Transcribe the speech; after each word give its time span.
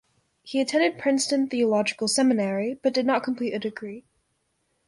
He 0.41 0.59
attended 0.59 0.97
Princeton 0.99 1.47
Theological 1.47 2.07
Seminary, 2.07 2.79
but 2.81 2.91
did 2.91 3.05
not 3.05 3.21
complete 3.21 3.53
a 3.53 3.59
degree. 3.59 4.03